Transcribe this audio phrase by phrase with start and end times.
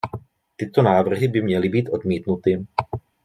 [0.55, 2.65] Tyto návrhy by měly být odmítnuty.